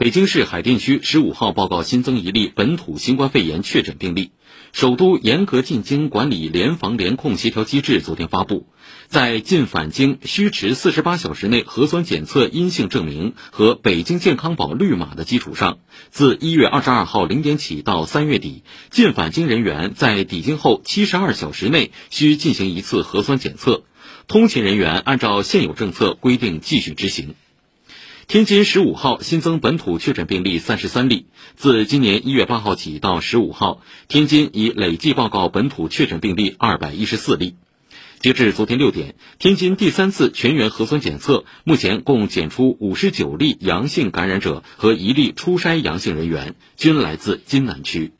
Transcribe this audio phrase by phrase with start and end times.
[0.00, 4.30] 北京市海淀区十五号报告新增一例本土新冠肺炎确诊病例。
[4.72, 8.66] 首都严格进京管理联防联控协调机制昨天发布，
[9.08, 23.82] 在进返京需持四十八小时内核酸检测阴性证明和北京健康宝绿码的基础上，自一月二十二号零点起到三月底，进返京人员在抵京后七十二小时内需进行一次核酸检测，
[24.28, 27.34] 通勤人员按照现有政策规定继续执行。
[28.30, 31.26] 天津十五号新增本土确诊病例三十三例。
[31.56, 37.56] 自今年一月八号起到十五号，天津已累计报告本土确诊病例二百一十四例。
[38.20, 48.12] 截至昨天六点，天津第三次全员核酸检测，目前共检出五十九例阳性感染者和一例初筛阳性人员，均来自津南区。